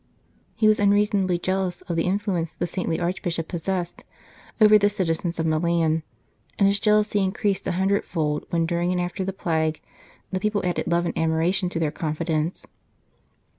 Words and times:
He 0.55 0.67
was 0.67 0.79
unreasonably 0.79 1.37
jealous 1.37 1.81
of 1.81 1.95
the 1.95 2.05
influence 2.05 2.55
the 2.55 2.65
saintly 2.65 2.99
Archbishop 2.99 3.47
possessed 3.47 4.03
over 4.59 4.79
the 4.79 4.89
citizens 4.89 5.39
of 5.39 5.45
Milan, 5.45 6.01
and 6.57 6.67
his 6.67 6.79
jealousy 6.79 7.19
increased 7.19 7.67
a 7.67 7.73
hundredfold 7.73 8.45
when, 8.49 8.65
during 8.65 8.91
and 8.91 8.99
after 8.99 9.23
the 9.23 9.31
plague, 9.31 9.79
the 10.31 10.39
people 10.39 10.65
added 10.65 10.87
love 10.87 11.05
and 11.05 11.15
admiration 11.15 11.69
to 11.69 11.79
their 11.79 11.91
confidence. 11.91 12.65